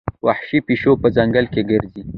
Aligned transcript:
وحشي 0.25 0.57
پیشو 0.67 0.91
په 1.01 1.07
ځنګل 1.15 1.45
کې 1.53 1.61
ګرځي. 1.69 2.01